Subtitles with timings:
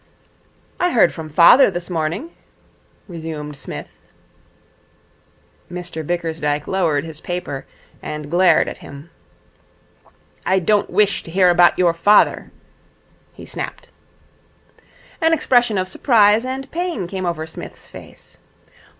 [0.79, 2.31] 'I heard from father this morning,'
[3.07, 3.91] resumed Psmith.
[5.71, 7.67] Mr Bickersdyke lowered his paper
[8.01, 9.11] and glared at him.
[10.43, 12.51] 'I don't wish to hear about your father,'
[13.33, 13.89] he snapped.
[15.21, 18.39] An expression of surprise and pain came over Psmith's face.